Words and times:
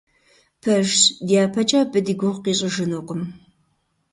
Пэжщ, 0.61 0.97
дяпэкӀэ 1.29 1.79
абы 1.83 1.99
ди 2.05 2.13
гугъу 2.19 2.41
къищӀыжынукъым. 2.43 3.21